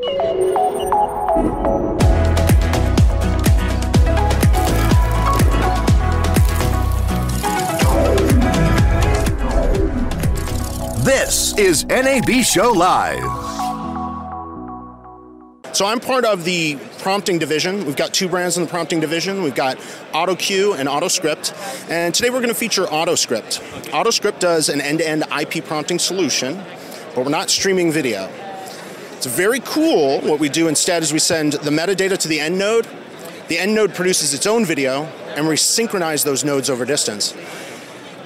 [0.00, 0.08] This
[11.58, 13.20] is NAB Show Live.
[15.76, 17.84] So I'm part of the prompting division.
[17.84, 19.42] We've got two brands in the prompting division.
[19.42, 19.76] We've got
[20.12, 21.90] AutoCue and AutoScript.
[21.90, 23.60] And today we're going to feature AutoScript.
[23.90, 26.56] AutoScript does an end-to-end IP prompting solution,
[27.14, 28.30] but we're not streaming video.
[29.20, 30.18] It's very cool.
[30.22, 32.88] What we do instead is we send the metadata to the end node.
[33.48, 35.02] The end node produces its own video,
[35.36, 37.34] and we synchronize those nodes over distance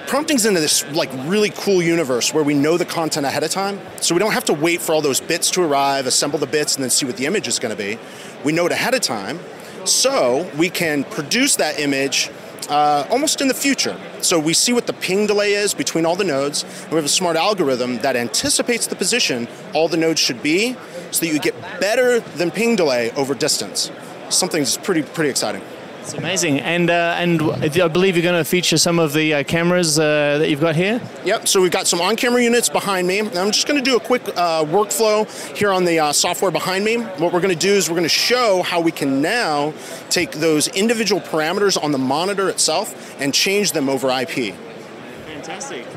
[0.07, 3.79] prompting's into this like really cool universe where we know the content ahead of time
[4.01, 6.75] so we don't have to wait for all those bits to arrive assemble the bits
[6.75, 7.97] and then see what the image is going to be
[8.43, 9.39] we know it ahead of time
[9.83, 12.29] so we can produce that image
[12.69, 13.99] uh, almost in the future.
[14.21, 17.09] So we see what the ping delay is between all the nodes we have a
[17.09, 20.75] smart algorithm that anticipates the position all the nodes should be
[21.11, 23.91] so that you get better than ping delay over distance.
[24.29, 25.61] Something's pretty pretty exciting
[26.05, 29.43] it's amazing, and uh, and I believe you're going to feature some of the uh,
[29.43, 31.01] cameras uh, that you've got here.
[31.25, 31.47] Yep.
[31.47, 33.21] So we've got some on-camera units behind me.
[33.21, 35.25] I'm just going to do a quick uh, workflow
[35.57, 36.97] here on the uh, software behind me.
[36.97, 39.73] What we're going to do is we're going to show how we can now
[40.11, 44.53] take those individual parameters on the monitor itself and change them over IP.
[45.25, 45.87] Fantastic.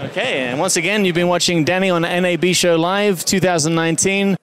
[0.00, 4.36] Okay, and once again, you've been watching Danny on NAB Show Live 2019.